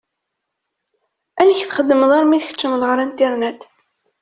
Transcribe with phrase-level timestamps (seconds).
[1.41, 3.61] Amek txeddmeḍ armi tkeččmeḍ ɣer Internet?